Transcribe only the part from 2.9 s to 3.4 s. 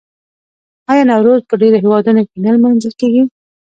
کیږي؟